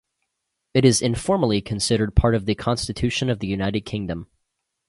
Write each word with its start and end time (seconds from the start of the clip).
It 0.73 0.83
is 0.83 0.99
informally 1.03 1.61
considered 1.61 2.15
part 2.15 2.33
of 2.33 2.47
the 2.47 2.55
constitution 2.55 3.29
of 3.29 3.37
the 3.37 3.45
United 3.45 3.81
Kingdom. 3.81 4.31